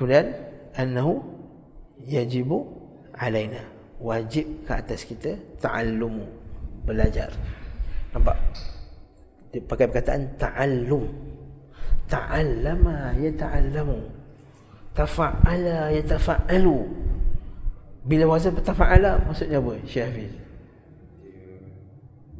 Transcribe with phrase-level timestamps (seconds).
[0.00, 0.32] kemudian
[0.80, 1.20] annahu
[2.08, 2.64] yajibu
[3.20, 3.60] alaina.
[4.00, 6.24] Wajib ke atas kita ta'allumu
[6.88, 7.28] belajar.
[8.16, 8.32] Nampak?
[9.52, 11.04] Dia pakai perkataan ta'allum.
[12.08, 14.00] Ta'allama yata'allamu.
[14.96, 16.80] Tafa'ala yatafa'alu.
[18.08, 20.32] Bila wazan tafa'ala maksudnya apa Syekh Hafiz?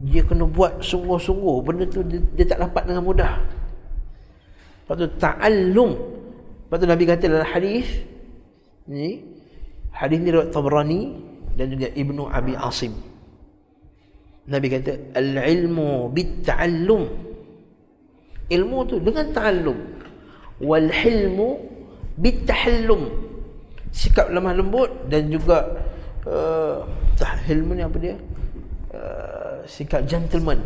[0.01, 1.57] Dia kena buat sungguh-sungguh.
[1.61, 3.37] Benda tu dia, dia tak dapat dengan mudah.
[4.89, 5.93] Lepas tu ta'allum
[6.71, 7.83] lepas tu Nabi kata dalam hadis
[8.87, 9.27] ni
[9.91, 11.19] hadis ni riwayat Tabrani
[11.59, 12.95] dan juga Ibnu Abi Asim.
[14.47, 17.03] Nabi kata al-ilmu bit-ta'allum.
[18.55, 19.79] Ilmu tu dengan ta'allum.
[20.63, 21.59] Wal hilmu
[22.15, 23.19] bit-tahallum.
[23.91, 25.75] Sikap lemah lembut dan juga
[26.31, 26.87] uh,
[27.51, 28.15] hilmu ni apa dia?
[28.95, 30.63] Uh, sikap gentleman.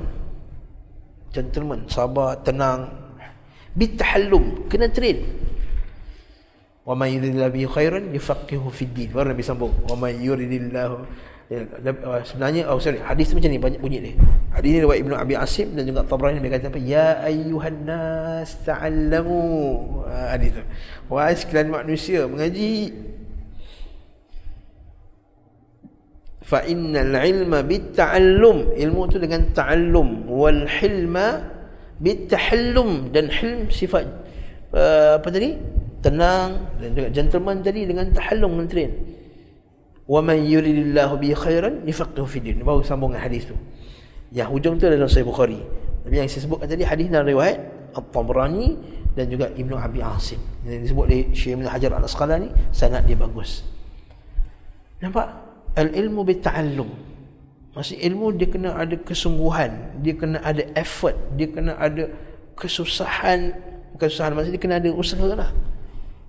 [1.33, 2.93] Gentleman sabar tenang.
[3.73, 5.25] Bitahallum kena train
[6.85, 9.09] wa may yuridillahu bihi khairan yufaqihu fid din.
[9.09, 11.09] Baru Nabi sambung wa may yuridillahu
[11.49, 11.65] ya,
[12.05, 14.15] uh, sebenarnya oh sorry hadis macam ni banyak bunyi dia.
[14.53, 16.81] Hadis ni riwayat Ibnu Abi Asim dan juga Tabrani dia kata apa?
[16.81, 19.41] Ya ayyuhan nas ta'allamu.
[20.05, 20.63] Uh, hadis tu.
[21.09, 22.93] Wahai sekalian manusia mengaji.
[26.45, 28.77] Fa innal ilma bitta'allum.
[28.77, 30.29] Ilmu tu dengan ta'allum.
[30.29, 31.49] Wal hilma
[31.97, 33.09] bittahallum.
[33.09, 34.05] Dan hilm sifat
[34.77, 35.57] uh, apa tadi
[36.05, 38.93] tenang dan juga gentleman tadi dengan tahallum dengan train.
[40.05, 42.61] Wa man yuridillahu bi khairan yafaqihu fi din.
[42.61, 43.57] Baru sambung hadis tu.
[44.29, 45.65] Yang hujung tu dalam sahih bukhari.
[46.05, 47.57] Tapi yang saya sebutkan tadi hadis dalam riwayat
[47.97, 48.77] at-tabrani
[49.17, 50.37] dan juga ibnu abi asim.
[50.69, 53.65] Yang disebut oleh syekh ibn hajar al-asqalani sanad dia bagus.
[55.01, 55.33] Nampak?
[55.81, 56.91] Al-ilmu bita'allum.
[57.75, 62.07] Maksud ilmu dia kena ada kesungguhan, dia kena ada effort, dia kena ada
[62.55, 63.51] kesusahan,
[63.99, 65.51] kesusahan maksud dia kena ada usaha lah.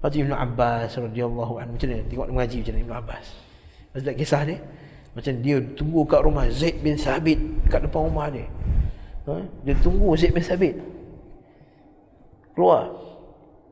[0.05, 3.25] Lepas Ibn Abbas radhiyallahu anhu macam ni, tengok mengaji macam ni Ibn Abbas.
[4.05, 4.61] Tak kisah dia?
[5.17, 7.41] Macam dia tunggu kat rumah Zaid bin Sabit
[7.73, 8.45] kat depan rumah dia.
[9.25, 9.41] Ha?
[9.65, 10.77] Dia tunggu Zaid bin Sabit.
[12.53, 12.93] Keluar.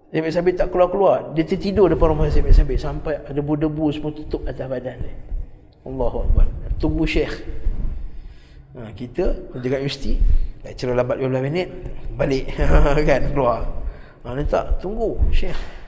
[0.10, 1.38] Zaid bin Sabit tak keluar-keluar.
[1.38, 5.14] Dia tertidur depan rumah Zaid bin Sabit sampai debu-debu semua tutup atas badan dia.
[5.86, 6.48] Allahu Akbar
[6.80, 7.44] Tunggu syekh
[8.74, 10.16] ha, Kita juga mesti
[10.64, 11.68] Lecturer lambat 15 minit
[12.16, 12.56] Balik
[13.12, 13.68] kan keluar
[14.24, 15.83] ha, Ni tak tunggu syekh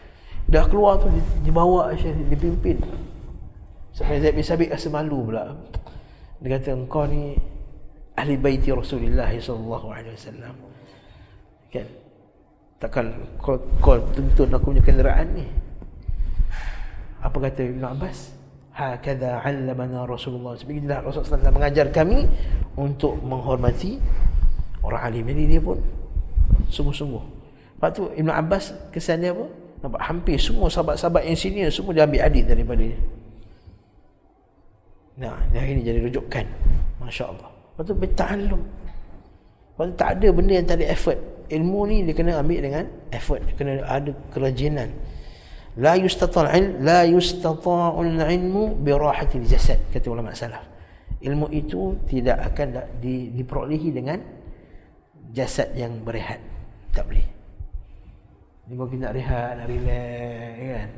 [0.46, 1.10] Dah keluar tu
[1.42, 2.78] dibawa syekh Dipimpin
[3.96, 5.56] Sampai Zaid bin Sabit rasa malu pula.
[6.44, 7.32] Dia kata engkau ni
[8.20, 9.96] Ahli baiti Rasulullah SAW
[11.72, 11.88] Kan?
[12.76, 13.08] Takkan
[13.40, 15.48] kau, kau tuntun aku punya kenderaan ni?
[17.24, 18.36] Apa kata Ibn Abbas?
[18.76, 20.60] Hakadha 'allamana Rasulullah.
[20.60, 22.28] Sebagaimana Rasulullah SAW mengajar kami
[22.76, 23.96] untuk menghormati
[24.84, 25.24] orang alim.
[25.32, 25.80] Jadi dia pun
[26.68, 27.24] sungguh-sungguh.
[27.80, 29.48] Lepas tu Ibn Abbas kesan dia apa
[29.86, 30.02] nampak?
[30.02, 33.00] Hampir semua sahabat-sahabat yang senior semua dia ambil hadis daripada dia.
[35.22, 36.46] Nah yang ini jadi rujukan.
[37.00, 38.62] Masya Allah lepas tu berta'allum
[39.76, 41.20] lepas tu tak ada benda yang tak ada effort.
[41.46, 43.46] Ilmu ni dia kena ambil dengan effort.
[43.46, 44.90] Dia kena ada kerajinan.
[45.78, 50.66] La yustata'ul la yustata'ul ilmu bi rahatil jasad kata ulama salaf.
[51.22, 54.18] Ilmu itu tidak akan di, diperolehi dengan
[55.36, 56.40] jasad yang berehat.
[56.96, 57.35] Tak boleh
[58.66, 60.90] ni kita nak rehat nak relax kan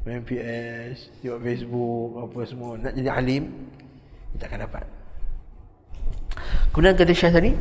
[0.00, 3.44] main PS tengok Facebook apa semua nak jadi alim
[4.36, 4.84] kita akan dapat
[6.72, 7.52] kemudian kata syekh tadi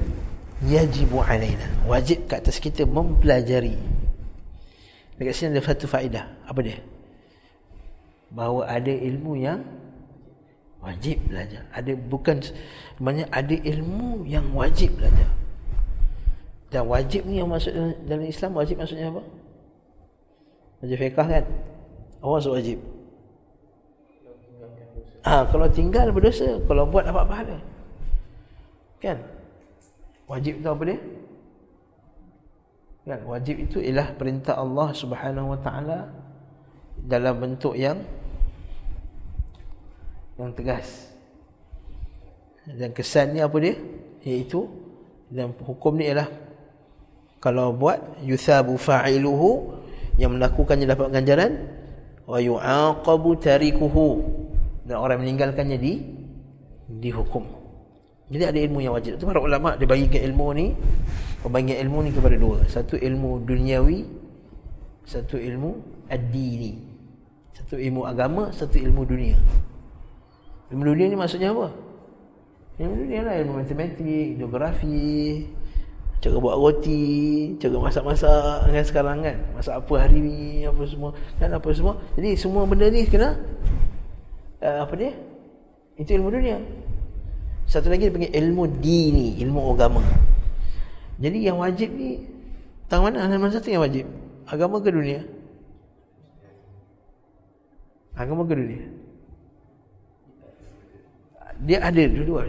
[0.69, 3.99] yajibu alaina wajib kat atas kita mempelajari
[5.19, 6.25] Dekat sini ada satu faedah.
[6.47, 6.79] Apa dia?
[8.31, 9.59] Bahawa ada ilmu yang
[10.79, 11.67] wajib belajar.
[11.75, 15.27] Ada bukan sebenarnya ada ilmu yang wajib belajar.
[16.71, 17.75] Dan wajib ni yang masuk
[18.07, 19.21] dalam Islam wajib maksudnya apa?
[20.79, 21.45] Wajib fiqah kan?
[22.19, 22.79] Apa maksud wajib?
[25.27, 27.57] Ha, kalau tinggal berdosa, kalau buat dapat pahala.
[29.03, 29.19] Kan?
[30.31, 30.99] Wajib tu apa dia?
[33.09, 35.99] Kan wajib itu ialah perintah Allah Subhanahu Wa Taala
[36.99, 37.99] dalam bentuk yang
[40.39, 41.09] yang tegas.
[42.69, 43.75] Dan kesannya apa dia?
[44.23, 44.67] Iaitu
[45.31, 46.29] dan hukum ni ialah
[47.39, 49.78] kalau buat yusabu fa'iluhu
[50.19, 51.51] yang melakukannya dapat ganjaran
[52.27, 54.21] wa yu'aqabu tarikuhu
[54.83, 55.93] dan orang meninggalkannya di
[56.99, 57.47] dihukum.
[58.29, 59.17] Jadi ada ilmu yang wajib.
[59.17, 60.65] Itu para ulama dia bagikan ilmu ni,
[61.41, 62.61] pembagian ilmu ni kepada dua.
[62.69, 64.05] Satu ilmu duniawi,
[65.07, 65.71] satu ilmu
[66.11, 66.77] ad-dini.
[67.57, 69.37] Satu ilmu agama, satu ilmu dunia.
[70.69, 71.73] Ilmu dunia ni maksudnya apa?
[72.77, 75.49] Ilmu dunia lah ilmu matematik, geografi,
[76.19, 79.37] cara buat roti cara masak-masak kan sekarang kan.
[79.55, 80.37] Masak apa hari ni
[80.67, 81.11] apa semua.
[81.39, 81.93] Kan apa semua.
[82.19, 83.39] Jadi semua benda ni kena
[84.63, 85.11] uh, apa dia?
[85.95, 86.59] Itu ilmu dunia.
[87.69, 90.03] Satu lagi dia panggil ilmu dini ilmu agama.
[91.19, 92.23] Jadi yang wajib ni
[92.91, 93.27] tang mana?
[93.27, 94.07] Mana satu yang wajib.
[94.49, 95.21] Agama ke dunia?
[98.17, 98.83] Agama ke dunia?
[101.59, 102.47] Dia ada dua-dua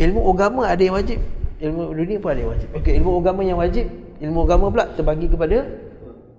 [0.00, 1.20] ilmu agama ada yang wajib
[1.62, 2.68] ilmu dunia pun ada yang wajib.
[2.74, 3.86] Okey ilmu agama yang wajib
[4.18, 5.58] ilmu agama pula terbagi kepada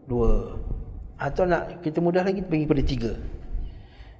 [0.03, 0.59] dua.
[1.15, 3.11] Atau nak kita mudah lagi bagi kepada tiga.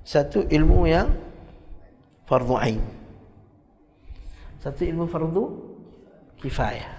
[0.07, 1.11] Satu ilmu yang
[2.23, 2.79] fardu ain.
[4.63, 5.44] Satu ilmu fardu
[6.39, 6.91] kifayah.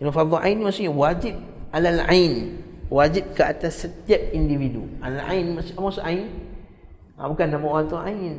[0.00, 1.36] Ilmu fardu ain maksudnya wajib
[1.72, 2.64] alal ain.
[2.92, 4.84] Wajib ke atas setiap individu.
[5.00, 6.28] Al ain maksud maksud ain?
[7.16, 8.36] Ha, bukan nama orang tu ain.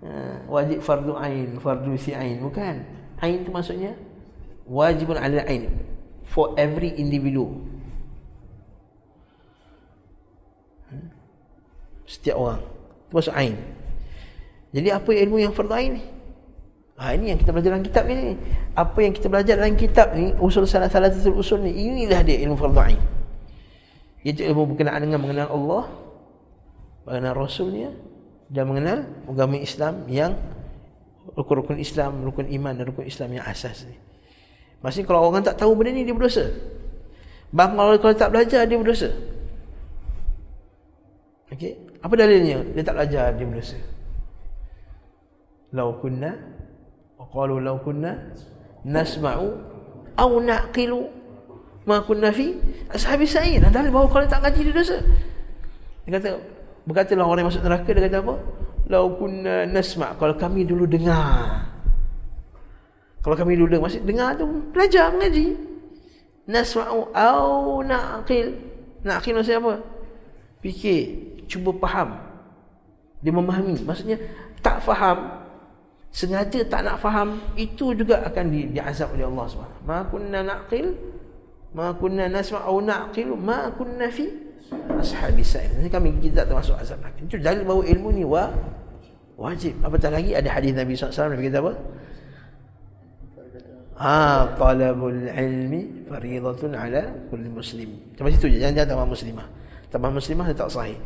[0.00, 0.08] Ha,
[0.48, 2.40] wajib fardu ain fardu si ain.
[2.40, 3.94] Bukan ain tu maksudnya?
[4.68, 5.70] Wajibun ala ain.
[6.28, 7.48] For every individu
[10.92, 11.08] hmm?
[12.04, 12.62] setiap orang.
[13.08, 13.56] Itu maksud ain.
[14.68, 16.04] Jadi apa ilmu yang fardu ain ni?
[16.98, 18.34] Ha, ini yang kita belajar dalam kitab ni
[18.74, 22.58] apa yang kita belajar dalam kitab ni usul salah salah usul ni inilah dia ilmu
[22.58, 23.00] fardu ain.
[24.26, 25.84] Iaitu ilmu berkenaan dengan mengenal Allah
[27.08, 27.90] mengenal Rasulnya
[28.52, 30.36] dan mengenal agama Islam yang
[31.36, 33.96] rukun-rukun Islam, rukun iman dan rukun Islam yang asas ni.
[34.80, 36.48] Maksudnya kalau orang tak tahu benda ni dia berdosa.
[37.50, 39.10] Bahkan kalau, kalau tak belajar dia berdosa.
[41.48, 41.72] Okey,
[42.04, 42.62] apa dalilnya?
[42.76, 43.78] Dia tak belajar dia berdosa.
[45.74, 46.32] Lau kunna
[47.18, 48.32] wa qalu lau kunna
[48.86, 49.48] nasma'u
[50.16, 51.10] aw naqilu
[51.84, 52.54] ma kunna fi
[52.94, 53.64] ashabi sa'in.
[53.68, 54.96] Dalil bahawa kalau tak ngaji dia dosa.
[56.06, 56.58] Dia kata
[56.88, 58.34] Berkatalah orang yang masuk neraka dia kata apa?
[58.88, 61.68] Lau kunna nasma' kalau kami dulu dengar.
[63.20, 65.60] Kalau kami dulu dengar, masih dengar tu belajar mengaji.
[66.48, 68.56] Nasma'u au naqil.
[69.04, 69.74] Naqil maksudnya apa?
[70.64, 71.00] Fikir,
[71.44, 72.16] cuba faham.
[73.20, 73.84] Dia memahami.
[73.84, 74.16] Maksudnya
[74.64, 75.44] tak faham,
[76.08, 79.84] sengaja tak nak faham, itu juga akan di, diazab oleh Allah SWT.
[79.84, 80.96] Ma kunna naqil,
[81.76, 84.47] ma kunna nasma'u naqil, ma kunna fi
[84.98, 85.72] ashabi sa'id.
[85.80, 87.18] Ini kami kita tak termasuk azab neraka.
[87.24, 88.52] Itu dalil bahawa ilmu ni wa
[89.38, 89.78] wajib.
[89.80, 91.72] Apatah lagi ada hadis Nabi SAW Nabi kata apa?
[93.98, 94.14] Ha,
[94.54, 97.90] talabul ilmi faridatun ala kulli muslim.
[98.14, 98.62] Sampai situ je.
[98.62, 99.46] Jangan-jangan tambah muslimah.
[99.90, 100.98] Tambah muslimah dia tak sahih.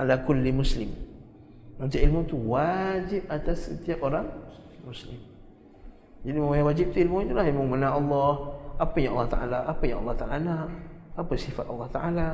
[0.00, 0.88] Ala kulli muslim.
[1.78, 4.26] Nanti ilmu tu wajib atas setiap orang
[4.82, 5.20] muslim.
[6.26, 8.32] Jadi yang wajib tu ilmu itulah ilmu mengenal Allah,
[8.82, 10.68] apa yang Allah Taala, apa yang Allah Taala nak,
[11.14, 12.28] apa sifat Allah Taala,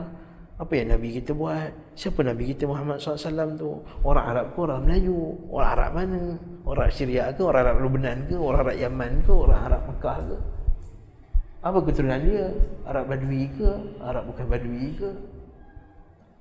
[0.55, 1.75] apa yang Nabi kita buat?
[1.99, 3.83] Siapa Nabi kita Muhammad SAW tu?
[4.07, 5.35] Orang Arab ke orang Melayu?
[5.51, 6.23] Orang Arab mana?
[6.63, 7.43] Orang Syria ke?
[7.43, 8.37] Orang Arab Lebanon ke?
[8.39, 9.33] Orang Arab Yaman ke?
[9.35, 10.37] Orang Arab Mekah ke?
[11.65, 12.47] Apa keturunan dia?
[12.87, 13.71] Arab Badui ke?
[13.99, 15.11] Arab bukan Badui ke?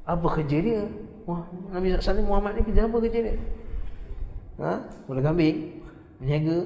[0.06, 0.82] Apa kerja dia?
[1.26, 1.42] Wah,
[1.74, 3.36] Nabi SAW Muhammad ni kerja apa kerja dia?
[4.62, 4.74] Ha?
[5.10, 5.58] Boleh kambing?
[6.22, 6.58] Meniaga?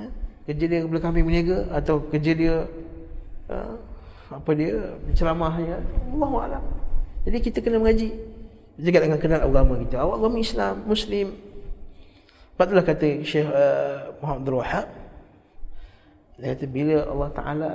[0.00, 0.04] Ha?
[0.48, 1.68] Kerja dia boleh kambing meniaga?
[1.76, 2.56] Atau kerja dia...
[3.52, 3.91] Ha?
[4.38, 4.96] Apa dia?
[5.12, 5.76] Ceramah ya
[6.12, 6.64] Allahu a'lam.
[7.28, 8.12] Jadi kita kena mengaji.
[8.80, 10.00] Juga dengan kenal agama kita.
[10.00, 11.36] Awak agama Islam muslim.
[12.56, 14.86] Patutlah kata Syekh uh, Muhammad Wahab
[16.42, 17.72] dia kata bila Allah Taala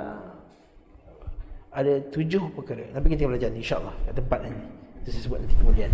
[1.72, 2.84] ada tujuh perkara.
[2.92, 4.62] Tapi kita belajar insya-Allah kat tempat ini
[5.00, 5.90] itu saya sebut nanti kemudian.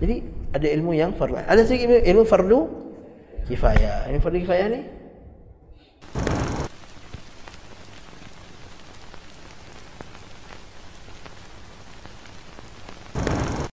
[0.00, 0.16] Jadi
[0.56, 1.36] ada ilmu yang fardu.
[1.36, 2.60] Ada lagi ilmu, ilmu fardu
[3.50, 4.08] kifayah.
[4.08, 4.80] Ilmu fardu kifayah ni